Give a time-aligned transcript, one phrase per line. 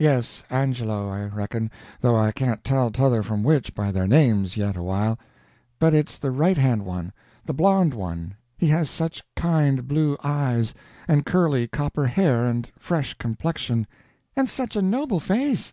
[0.00, 4.74] "Yes, Angelo, I reckon, though I can't tell t'other from which by their names, yet
[4.76, 5.16] awhile.
[5.78, 7.12] But it's the right hand one
[7.44, 8.34] the blond one.
[8.58, 10.74] He has such kind blue eyes,
[11.06, 13.86] and curly copper hair and fresh complexion"
[14.36, 15.72] "And such a noble face!